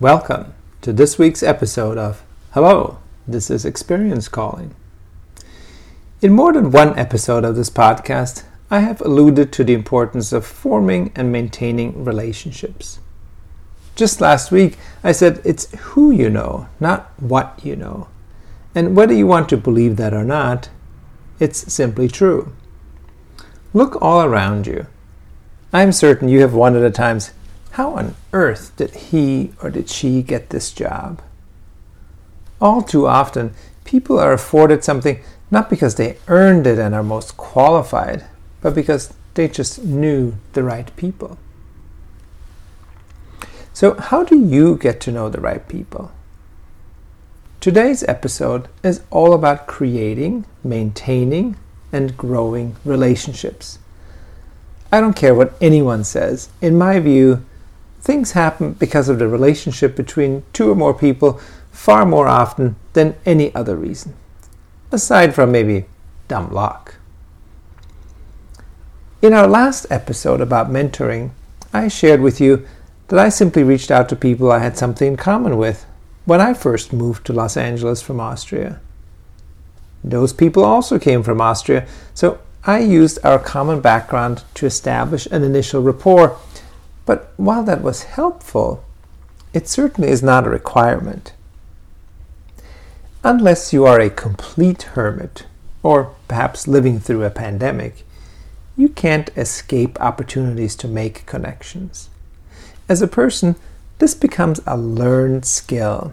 Welcome 0.00 0.54
to 0.82 0.92
this 0.92 1.18
week's 1.18 1.42
episode 1.42 1.98
of 1.98 2.22
Hello, 2.52 2.98
this 3.26 3.50
is 3.50 3.64
Experience 3.64 4.28
Calling. 4.28 4.76
In 6.22 6.32
more 6.32 6.52
than 6.52 6.70
one 6.70 6.96
episode 6.96 7.44
of 7.44 7.56
this 7.56 7.68
podcast, 7.68 8.44
I 8.70 8.78
have 8.78 9.00
alluded 9.00 9.52
to 9.52 9.64
the 9.64 9.74
importance 9.74 10.32
of 10.32 10.46
forming 10.46 11.10
and 11.16 11.32
maintaining 11.32 12.04
relationships. 12.04 13.00
Just 13.96 14.20
last 14.20 14.52
week, 14.52 14.78
I 15.02 15.10
said 15.10 15.42
it's 15.44 15.68
who 15.76 16.12
you 16.12 16.30
know, 16.30 16.68
not 16.78 17.10
what 17.18 17.58
you 17.64 17.74
know. 17.74 18.06
And 18.76 18.94
whether 18.94 19.14
you 19.14 19.26
want 19.26 19.48
to 19.48 19.56
believe 19.56 19.96
that 19.96 20.14
or 20.14 20.22
not, 20.22 20.68
it's 21.40 21.72
simply 21.72 22.06
true. 22.06 22.52
Look 23.74 24.00
all 24.00 24.22
around 24.22 24.68
you. 24.68 24.86
I 25.72 25.82
am 25.82 25.90
certain 25.90 26.28
you 26.28 26.40
have 26.42 26.54
wondered 26.54 26.84
at 26.84 26.92
a 26.92 26.94
times 26.94 27.32
how 27.72 27.94
on 27.96 28.14
earth 28.32 28.72
did 28.76 28.94
he 28.94 29.52
or 29.62 29.70
did 29.70 29.88
she 29.88 30.22
get 30.22 30.50
this 30.50 30.72
job? 30.72 31.22
All 32.60 32.82
too 32.82 33.06
often, 33.06 33.54
people 33.84 34.18
are 34.18 34.32
afforded 34.32 34.82
something 34.82 35.22
not 35.50 35.70
because 35.70 35.94
they 35.94 36.18
earned 36.28 36.66
it 36.66 36.78
and 36.78 36.94
are 36.94 37.02
most 37.02 37.36
qualified, 37.36 38.24
but 38.60 38.74
because 38.74 39.14
they 39.34 39.48
just 39.48 39.84
knew 39.84 40.34
the 40.52 40.62
right 40.62 40.94
people. 40.96 41.38
So, 43.72 43.94
how 43.94 44.24
do 44.24 44.36
you 44.36 44.76
get 44.76 45.00
to 45.02 45.12
know 45.12 45.28
the 45.28 45.40
right 45.40 45.66
people? 45.68 46.10
Today's 47.60 48.02
episode 48.04 48.68
is 48.82 49.02
all 49.10 49.32
about 49.32 49.66
creating, 49.66 50.44
maintaining, 50.64 51.56
and 51.92 52.16
growing 52.16 52.76
relationships. 52.84 53.78
I 54.90 55.00
don't 55.00 55.16
care 55.16 55.34
what 55.34 55.54
anyone 55.60 56.04
says. 56.04 56.48
In 56.60 56.76
my 56.76 56.98
view, 56.98 57.44
things 58.08 58.32
happen 58.32 58.72
because 58.72 59.10
of 59.10 59.18
the 59.18 59.28
relationship 59.28 59.94
between 59.94 60.42
two 60.54 60.70
or 60.70 60.74
more 60.74 60.94
people 60.94 61.38
far 61.70 62.06
more 62.06 62.26
often 62.26 62.74
than 62.94 63.14
any 63.26 63.54
other 63.54 63.76
reason, 63.76 64.14
aside 64.90 65.34
from 65.34 65.52
maybe 65.52 65.84
dumb 66.26 66.50
luck. 66.50 66.94
In 69.20 69.34
our 69.34 69.46
last 69.46 69.84
episode 69.90 70.40
about 70.40 70.70
mentoring, 70.70 71.32
I 71.74 71.88
shared 71.88 72.22
with 72.22 72.40
you 72.40 72.66
that 73.08 73.18
I 73.18 73.28
simply 73.28 73.62
reached 73.62 73.90
out 73.90 74.08
to 74.08 74.16
people 74.16 74.50
I 74.50 74.60
had 74.60 74.78
something 74.78 75.08
in 75.08 75.16
common 75.18 75.58
with 75.58 75.84
when 76.24 76.40
I 76.40 76.54
first 76.54 76.94
moved 76.94 77.26
to 77.26 77.34
Los 77.34 77.58
Angeles 77.58 78.00
from 78.00 78.20
Austria. 78.20 78.80
Those 80.02 80.32
people 80.32 80.64
also 80.64 80.98
came 80.98 81.22
from 81.22 81.42
Austria, 81.42 81.86
so 82.14 82.38
I 82.64 82.78
used 82.78 83.18
our 83.22 83.38
common 83.38 83.82
background 83.82 84.44
to 84.54 84.64
establish 84.64 85.26
an 85.26 85.42
initial 85.42 85.82
rapport 85.82 86.38
but 87.08 87.32
while 87.38 87.64
that 87.64 87.80
was 87.80 88.02
helpful, 88.02 88.84
it 89.54 89.66
certainly 89.66 90.10
is 90.10 90.22
not 90.22 90.46
a 90.46 90.50
requirement. 90.50 91.32
Unless 93.24 93.72
you 93.72 93.86
are 93.86 93.98
a 93.98 94.10
complete 94.10 94.82
hermit, 94.82 95.46
or 95.82 96.14
perhaps 96.28 96.68
living 96.68 97.00
through 97.00 97.24
a 97.24 97.30
pandemic, 97.30 98.04
you 98.76 98.90
can't 98.90 99.30
escape 99.38 99.98
opportunities 100.02 100.76
to 100.76 100.86
make 100.86 101.24
connections. 101.24 102.10
As 102.90 103.00
a 103.00 103.08
person, 103.08 103.56
this 104.00 104.14
becomes 104.14 104.60
a 104.66 104.76
learned 104.76 105.46
skill, 105.46 106.12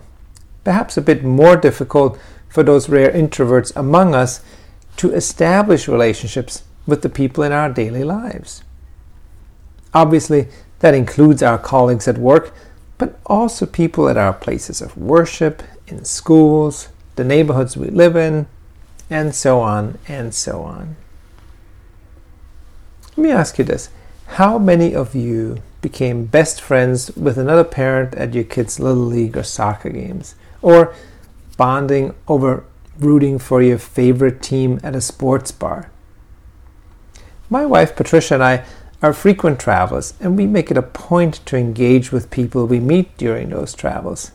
perhaps 0.64 0.96
a 0.96 1.02
bit 1.02 1.26
more 1.26 1.58
difficult 1.58 2.18
for 2.48 2.64
those 2.64 2.88
rare 2.88 3.12
introverts 3.12 3.76
among 3.76 4.16
us 4.16 4.40
to 4.96 5.12
establish 5.12 5.90
relationships 5.90 6.64
with 6.88 7.02
the 7.02 7.10
people 7.10 7.44
in 7.44 7.52
our 7.52 7.70
daily 7.70 8.06
lives. 8.06 8.64
Obviously, 9.94 10.48
that 10.86 10.94
includes 10.94 11.42
our 11.42 11.58
colleagues 11.58 12.08
at 12.08 12.20
work, 12.20 12.54
but 13.00 13.20
also 13.26 13.66
people 13.66 14.08
at 14.08 14.18
our 14.18 14.32
places 14.32 14.82
of 14.84 14.96
worship, 14.96 15.64
in 15.88 16.06
schools, 16.06 16.90
the 17.16 17.24
neighborhoods 17.24 17.76
we 17.76 17.88
live 17.88 18.16
in, 18.16 18.46
and 19.10 19.34
so 19.34 19.62
on 19.62 19.98
and 20.08 20.32
so 20.32 20.62
on. 20.62 20.96
Let 23.08 23.18
me 23.18 23.32
ask 23.32 23.58
you 23.58 23.66
this 23.66 23.90
How 24.38 24.60
many 24.60 24.94
of 24.94 25.16
you 25.16 25.64
became 25.82 26.26
best 26.26 26.62
friends 26.62 27.10
with 27.16 27.40
another 27.40 27.64
parent 27.64 28.14
at 28.14 28.36
your 28.36 28.44
kids' 28.44 28.80
little 28.80 29.06
league 29.06 29.36
or 29.36 29.42
soccer 29.42 29.90
games? 29.90 30.36
Or 30.62 30.94
bonding 31.58 32.14
over 32.28 32.64
rooting 33.00 33.40
for 33.40 33.60
your 33.60 33.80
favorite 33.80 34.44
team 34.44 34.80
at 34.84 34.96
a 34.96 35.02
sports 35.02 35.52
bar? 35.52 35.90
My 37.50 37.66
wife 37.66 37.96
Patricia 37.96 38.36
and 38.36 38.44
I 38.44 38.64
are 39.06 39.14
frequent 39.14 39.60
travelers, 39.60 40.16
and 40.20 40.36
we 40.36 40.48
make 40.48 40.72
it 40.72 40.78
a 40.78 40.82
point 40.82 41.46
to 41.46 41.56
engage 41.56 42.12
with 42.12 42.32
people 42.32 42.66
we 42.66 42.80
meet 42.80 43.16
during 43.18 43.50
those 43.50 43.76
travels. 43.76 44.32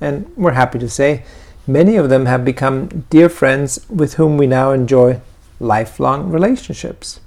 And 0.00 0.32
we're 0.36 0.52
happy 0.52 0.78
to 0.78 0.88
say 0.88 1.24
many 1.66 1.96
of 1.96 2.08
them 2.08 2.26
have 2.26 2.44
become 2.44 3.06
dear 3.10 3.28
friends 3.28 3.84
with 3.88 4.14
whom 4.14 4.36
we 4.36 4.46
now 4.46 4.70
enjoy 4.70 5.20
lifelong 5.58 6.30
relationships. 6.30 7.18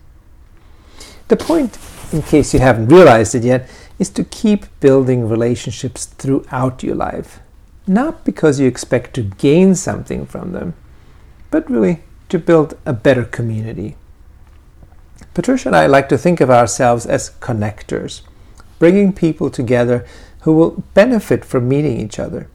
The 1.27 1.35
point, 1.35 1.77
in 2.13 2.21
case 2.21 2.53
you 2.53 2.61
haven't 2.61 2.88
realized 2.88 3.35
it 3.35 3.44
yet, 3.44 3.69
is 3.99 4.09
to 4.11 4.23
keep 4.23 4.65
building 4.79 5.27
relationships 5.27 6.05
throughout 6.05 6.83
your 6.83 6.95
life. 6.95 7.41
Not 7.85 8.23
because 8.23 8.61
you 8.61 8.67
expect 8.67 9.13
to 9.15 9.23
gain 9.23 9.75
something 9.75 10.25
from 10.25 10.53
them, 10.53 10.73
but 11.51 11.69
really 11.69 12.03
to 12.29 12.39
build 12.39 12.77
a 12.85 12.94
better 12.94 13.25
community. 13.25 13.97
Patricia 15.35 15.68
and 15.68 15.75
I 15.75 15.85
like 15.85 16.07
to 16.09 16.18
think 16.18 16.40
of 16.40 16.50
ourselves 16.50 17.06
as 17.06 17.31
connectors, 17.41 18.22
bringing 18.79 19.12
people 19.12 19.50
together 19.50 20.06
who 20.44 20.53
will 20.53 20.84
benefit 20.94 21.44
from 21.44 21.68
meeting 21.68 22.00
each 22.00 22.19
other. 22.19 22.47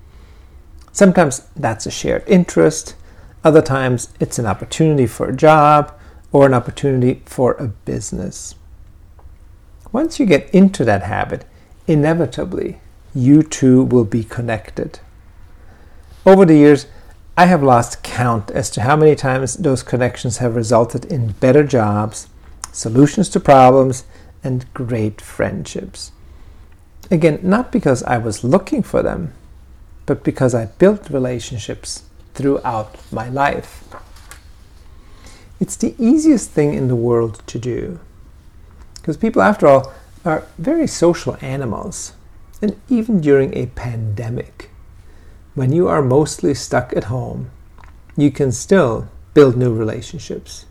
Sometimes 0.91 1.47
that's 1.55 1.85
a 1.85 1.91
shared 1.91 2.25
interest, 2.27 2.97
other 3.45 3.61
times 3.61 4.09
it's 4.19 4.39
an 4.39 4.47
opportunity 4.47 5.07
for 5.07 5.29
a 5.29 5.37
job 5.37 5.95
or 6.33 6.47
an 6.47 6.55
opportunity 6.55 7.23
for 7.27 7.53
a 7.55 7.69
business. 7.69 8.55
Once 9.93 10.19
you 10.19 10.25
get 10.25 10.49
into 10.55 10.83
that 10.83 11.03
habit, 11.03 11.45
inevitably 11.87 12.81
you 13.15 13.43
too 13.43 13.83
will 13.83 14.07
be 14.07 14.25
connected. 14.25 15.01
Over 16.25 16.47
the 16.47 16.57
years, 16.57 16.87
I 17.37 17.45
have 17.45 17.63
lost 17.63 18.03
count 18.03 18.51
as 18.51 18.71
to 18.71 18.83
how 18.83 18.97
many 18.97 19.15
times 19.15 19.57
those 19.57 19.83
connections 19.83 20.39
have 20.39 20.57
resulted 20.57 21.05
in 21.05 21.33
better 21.33 21.63
jobs 21.63 22.29
solutions 22.73 23.29
to 23.31 23.41
problems, 23.41 24.05
and 24.43 24.73
great 24.75 25.21
friendships. 25.21 26.13
Again, 27.11 27.41
not 27.43 27.73
because 27.73 28.03
I 28.05 28.19
was 28.19 28.45
looking 28.45 28.83
for 28.83 29.03
them, 29.03 29.33
but 30.07 30.25
because 30.25 30.55
I 30.55 30.67
built 30.67 31.11
relationships 31.11 32.05
throughout 32.35 32.97
my 33.13 33.29
life. 33.29 33.85
It's 35.59 35.77
the 35.77 35.95
easiest 35.99 36.51
thing 36.51 36.75
in 36.75 36.89
the 36.89 36.97
world 36.97 37.43
to 37.47 37.59
do. 37.59 38.01
Because 38.95 39.17
people, 39.17 39.43
after 39.43 39.67
all, 39.67 39.93
are 40.25 40.47
very 40.59 40.87
social 40.87 41.37
animals. 41.41 42.13
And 42.63 42.81
even 42.89 43.21
during 43.21 43.55
a 43.55 43.67
pandemic, 43.67 44.71
when 45.55 45.73
you 45.73 45.89
are 45.89 46.03
mostly 46.03 46.55
stuck 46.55 46.97
at 46.97 47.05
home, 47.05 47.51
you 48.17 48.31
can 48.31 48.53
still 48.53 49.09
build 49.35 49.57
new 49.57 49.75
relationships. 49.75 50.67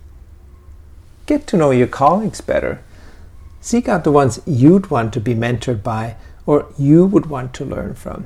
Get 1.29 1.45
to 1.49 1.57
know 1.57 1.69
your 1.69 1.85
colleagues 1.85 2.41
better. 2.41 2.81
Seek 3.61 3.87
out 3.87 4.03
the 4.03 4.11
ones 4.11 4.41
you'd 4.47 4.89
want 4.89 5.13
to 5.13 5.19
be 5.19 5.35
mentored 5.35 5.83
by 5.83 6.15
or 6.47 6.73
you 6.75 7.05
would 7.05 7.27
want 7.27 7.53
to 7.53 7.65
learn 7.65 7.93
from. 7.93 8.25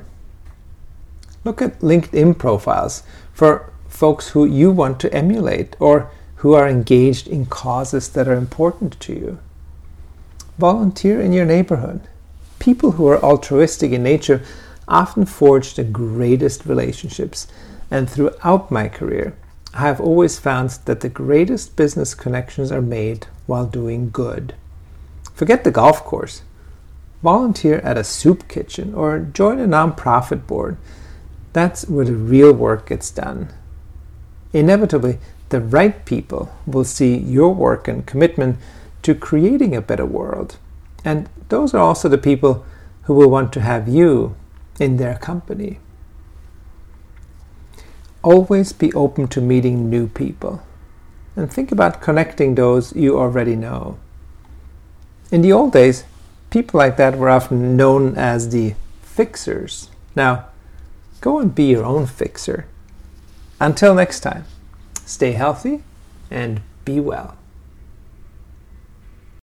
Look 1.44 1.60
at 1.60 1.80
LinkedIn 1.80 2.38
profiles 2.38 3.02
for 3.34 3.70
folks 3.88 4.30
who 4.30 4.46
you 4.46 4.70
want 4.70 5.00
to 5.00 5.12
emulate 5.12 5.76
or 5.78 6.10
who 6.36 6.54
are 6.54 6.66
engaged 6.66 7.28
in 7.28 7.44
causes 7.44 8.08
that 8.08 8.26
are 8.26 8.36
important 8.36 8.98
to 9.00 9.12
you. 9.12 9.38
Volunteer 10.56 11.20
in 11.20 11.34
your 11.34 11.44
neighborhood. 11.44 12.00
People 12.58 12.92
who 12.92 13.06
are 13.06 13.22
altruistic 13.22 13.92
in 13.92 14.02
nature 14.02 14.42
often 14.88 15.26
forge 15.26 15.74
the 15.74 15.84
greatest 15.84 16.64
relationships, 16.64 17.48
and 17.90 18.08
throughout 18.08 18.70
my 18.70 18.88
career, 18.88 19.36
I 19.76 19.80
have 19.80 20.00
always 20.00 20.38
found 20.38 20.70
that 20.84 21.00
the 21.00 21.08
greatest 21.08 21.74
business 21.74 22.14
connections 22.14 22.70
are 22.70 22.80
made 22.80 23.26
while 23.46 23.66
doing 23.66 24.10
good. 24.10 24.54
Forget 25.34 25.64
the 25.64 25.72
golf 25.72 26.04
course. 26.04 26.42
Volunteer 27.24 27.80
at 27.80 27.98
a 27.98 28.04
soup 28.04 28.46
kitchen 28.46 28.94
or 28.94 29.18
join 29.18 29.58
a 29.58 29.66
nonprofit 29.66 30.46
board. 30.46 30.76
That's 31.52 31.88
where 31.88 32.04
the 32.04 32.14
real 32.14 32.52
work 32.52 32.88
gets 32.88 33.10
done. 33.10 33.48
Inevitably, 34.52 35.18
the 35.48 35.60
right 35.60 36.04
people 36.04 36.54
will 36.66 36.84
see 36.84 37.16
your 37.16 37.52
work 37.52 37.88
and 37.88 38.06
commitment 38.06 38.58
to 39.02 39.12
creating 39.12 39.74
a 39.74 39.82
better 39.82 40.06
world. 40.06 40.56
And 41.04 41.28
those 41.48 41.74
are 41.74 41.80
also 41.80 42.08
the 42.08 42.16
people 42.16 42.64
who 43.02 43.14
will 43.14 43.28
want 43.28 43.52
to 43.54 43.60
have 43.60 43.88
you 43.88 44.36
in 44.78 44.98
their 44.98 45.16
company. 45.16 45.80
Always 48.24 48.72
be 48.72 48.90
open 48.94 49.28
to 49.28 49.40
meeting 49.42 49.90
new 49.90 50.08
people 50.08 50.62
and 51.36 51.52
think 51.52 51.70
about 51.70 52.00
connecting 52.00 52.54
those 52.54 52.96
you 52.96 53.18
already 53.18 53.54
know. 53.54 53.98
In 55.30 55.42
the 55.42 55.52
old 55.52 55.74
days, 55.74 56.04
people 56.48 56.78
like 56.78 56.96
that 56.96 57.18
were 57.18 57.28
often 57.28 57.76
known 57.76 58.16
as 58.16 58.48
the 58.48 58.76
fixers. 59.02 59.90
Now, 60.16 60.46
go 61.20 61.38
and 61.38 61.54
be 61.54 61.64
your 61.64 61.84
own 61.84 62.06
fixer. 62.06 62.66
Until 63.60 63.94
next 63.94 64.20
time, 64.20 64.46
stay 65.04 65.32
healthy 65.32 65.82
and 66.30 66.62
be 66.86 67.00
well. 67.00 67.36